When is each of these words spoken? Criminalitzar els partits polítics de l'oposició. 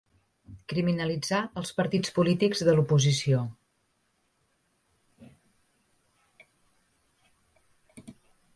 Criminalitzar 0.71 1.41
els 1.61 1.71
partits 1.79 2.13
polítics 2.15 2.63
de 2.69 2.75
l'oposició. 2.79 3.43